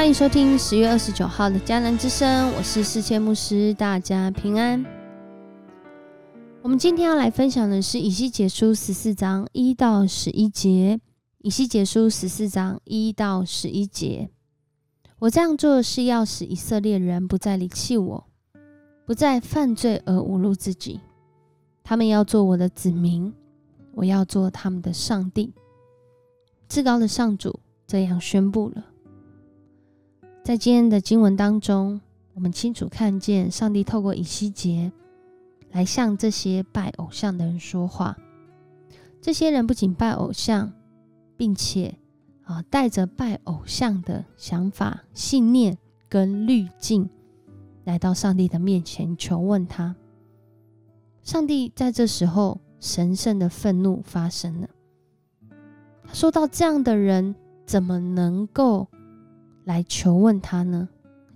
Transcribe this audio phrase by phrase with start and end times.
[0.00, 4.82] 欢迎收听十月二十九号的迦南之声，我是世界牧师，大家平安。
[6.62, 10.98] 我们今天要来分享的是以西结书十四章一到十一节。
[11.40, 14.30] 以西结书十四章一到十一节，
[15.18, 18.26] 我这样做是要使以色列人不再离弃我，
[19.04, 20.98] 不再犯罪而侮辱自己。
[21.84, 23.30] 他们要做我的子民，
[23.92, 25.52] 我要做他们的上帝。
[26.70, 28.86] 至高的上主这样宣布了。
[30.50, 32.00] 在今天的经文当中，
[32.34, 34.90] 我们清楚看见上帝透过以西结
[35.70, 38.18] 来向这些拜偶像的人说话。
[39.20, 40.72] 这些人不仅拜偶像，
[41.36, 41.94] 并且
[42.42, 45.78] 啊带着拜偶像的想法、信念
[46.08, 47.08] 跟滤镜，
[47.84, 49.94] 来到上帝的面前求问他。
[51.22, 54.68] 上帝在这时候神圣的愤怒发生了。
[56.08, 58.88] 他说到：“这样的人怎么能够？”
[59.64, 60.88] 来求问他呢？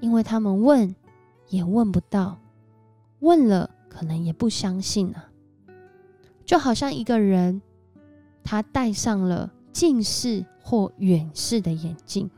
[0.00, 0.94] 因为他们问
[1.48, 2.38] 也问不到，
[3.20, 5.30] 问了可能也不相信啊。
[6.44, 7.60] 就好像一个人，
[8.44, 12.30] 他戴上了近视或远视的眼镜，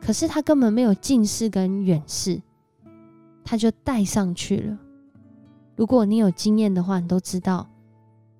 [0.00, 2.42] 可是他根本没有近视跟远视，
[3.44, 4.78] 他就戴上去了。
[5.76, 7.68] 如果你有经验的话，你都知道，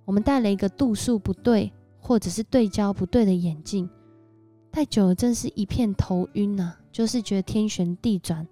[0.04, 3.88] 我们戴了一个度数不对或者是对焦不对的眼镜。
[4.72, 6.74] 太久了，真是一片头晕呐！
[6.90, 8.48] 就是觉得天旋地转，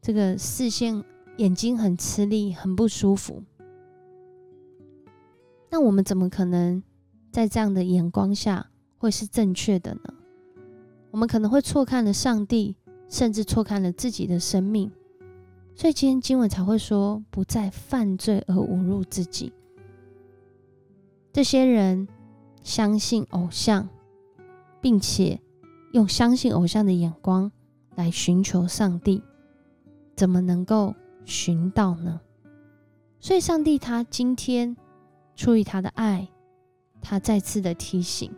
[0.00, 1.02] 这个视线、
[1.38, 3.42] 眼睛很吃力，很不舒服。
[5.68, 6.80] 那我们怎么可能
[7.32, 10.14] 在这样的眼光下会是正确的呢？
[11.10, 12.76] 我们可能会错看了上帝，
[13.08, 14.92] 甚至错看了自己的生命。
[15.74, 19.52] 所以今天经文才会说，不再犯罪而侮辱自己。
[21.32, 22.06] 这些人
[22.62, 23.88] 相信偶像。
[24.82, 25.40] 并且
[25.92, 27.50] 用相信偶像的眼光
[27.94, 29.22] 来寻求上帝，
[30.16, 30.94] 怎么能够
[31.24, 32.20] 寻到呢？
[33.20, 34.76] 所以，上帝他今天
[35.36, 36.28] 出于他的爱，
[37.00, 38.30] 他再次的提醒，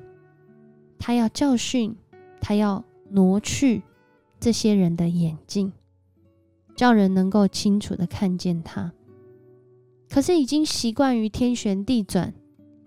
[0.98, 1.96] 他要教训，
[2.40, 3.82] 他要挪去
[4.38, 5.72] 这些人的眼睛，
[6.76, 8.92] 叫人能够清楚的看见他。
[10.10, 12.34] 可是，已经习惯于天旋地转，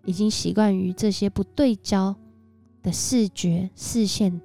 [0.06, 2.16] 已经习惯于这些不对焦。
[2.88, 4.40] 的视觉视线，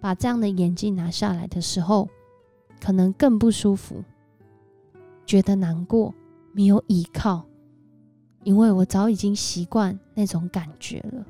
[0.00, 2.08] 把这样的眼镜拿下来的时候，
[2.80, 4.02] 可能更不舒服，
[5.26, 6.14] 觉得难过，
[6.54, 7.44] 没有依靠，
[8.44, 11.26] 因为我早已经习惯那种感觉了。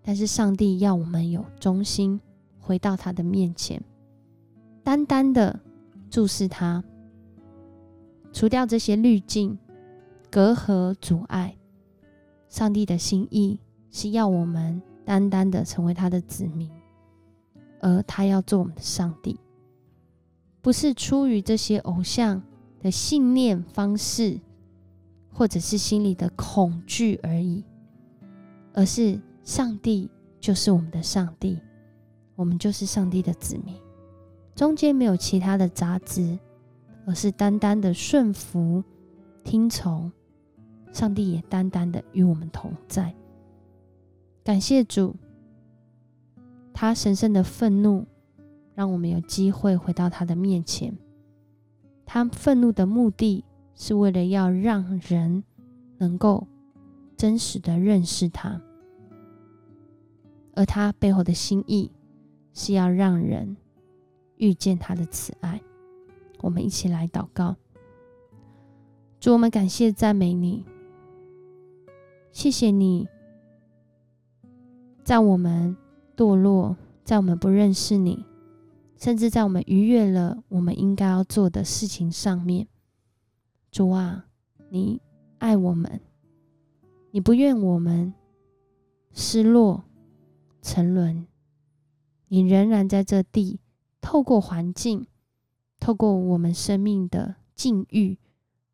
[0.00, 2.20] 但是上帝要我们有忠心，
[2.60, 3.82] 回到他的面前，
[4.84, 5.58] 单单的
[6.08, 6.84] 注视他，
[8.32, 9.58] 除掉这些滤镜、
[10.30, 11.56] 隔阂、阻碍。
[12.48, 13.58] 上帝的心意。
[13.94, 16.68] 是要我们单单的成为他的子民，
[17.78, 19.38] 而他要做我们的上帝，
[20.60, 22.42] 不是出于这些偶像
[22.80, 24.40] 的信念方式，
[25.32, 27.62] 或者是心里的恐惧而已，
[28.72, 30.10] 而是上帝
[30.40, 31.60] 就是我们的上帝，
[32.34, 33.76] 我们就是上帝的子民，
[34.56, 36.36] 中间没有其他的杂质，
[37.06, 38.82] 而是单单的顺服、
[39.44, 40.10] 听从，
[40.92, 43.14] 上帝也单单的与我们同在。
[44.44, 45.16] 感谢主，
[46.74, 48.04] 他神圣的愤怒
[48.74, 50.94] 让我们有机会回到他的面前。
[52.04, 53.42] 他愤怒的目的
[53.74, 55.42] 是为了要让人
[55.96, 56.46] 能够
[57.16, 58.60] 真实的认识他，
[60.52, 61.90] 而他背后的心意
[62.52, 63.56] 是要让人
[64.36, 65.58] 遇见他的慈爱。
[66.42, 67.56] 我们一起来祷告，
[69.18, 70.66] 主，我们感谢赞美你，
[72.30, 73.08] 谢谢你。
[75.04, 75.76] 在我们
[76.16, 78.24] 堕落，在我们不认识你，
[78.96, 82.66] 甚至在我们逾越了我们应该要做的事情上面，
[83.70, 84.24] 主啊，
[84.70, 85.02] 你
[85.38, 86.00] 爱我们，
[87.10, 88.14] 你不愿我们
[89.12, 89.84] 失落
[90.62, 91.26] 沉沦，
[92.28, 93.60] 你仍然在这地，
[94.00, 95.06] 透过环境，
[95.78, 98.16] 透过我们生命的境遇，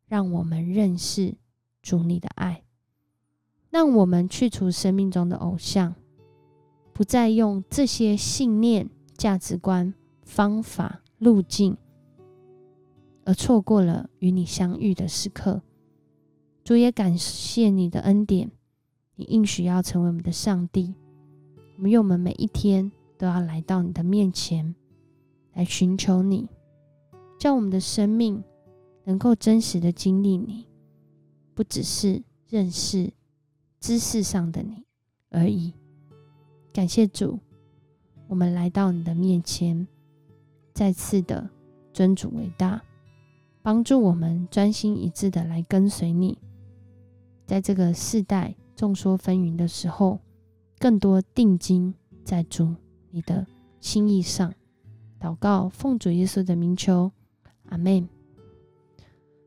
[0.07, 1.35] 让我们认识
[1.81, 2.63] 主你的爱，
[3.69, 5.95] 让我们去除生命中的偶像。
[7.01, 8.87] 不再用这些信念、
[9.17, 11.75] 价值观、方法、路径，
[13.25, 15.63] 而错过了与你相遇的时刻。
[16.63, 18.51] 主也感谢你的恩典，
[19.15, 20.93] 你应许要成为我们的上帝。
[21.77, 24.75] 我们用我们每一天都要来到你的面前，
[25.53, 26.47] 来寻求你，
[27.39, 28.43] 叫我们的生命
[29.05, 30.67] 能够真实的经历你，
[31.55, 33.11] 不只是认识
[33.79, 34.83] 知识上的你
[35.31, 35.73] 而已。
[36.73, 37.37] 感谢主，
[38.27, 39.85] 我们来到你的面前，
[40.73, 41.49] 再次的
[41.91, 42.81] 尊主为大，
[43.61, 46.37] 帮助我们专心一致的来跟随你。
[47.45, 50.19] 在这个世代众说纷纭的时候，
[50.79, 52.73] 更多定睛在主
[53.09, 53.45] 你的
[53.81, 54.53] 心意上。
[55.19, 57.11] 祷告，奉主耶稣的名求，
[57.65, 58.07] 阿门。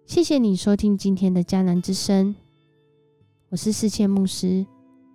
[0.04, 2.36] 谢谢你收听今天的迦南之声，
[3.48, 4.66] 我是世界牧师。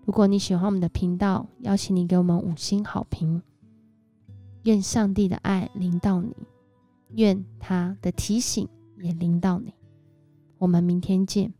[0.09, 3.43] 如果你喜欢我们的频道，邀请你给我们五星好评。
[4.63, 6.35] 愿上帝的爱临到你，
[7.09, 8.67] 愿他的提醒
[9.03, 9.71] 也临到你。
[10.57, 11.53] 我们明天见。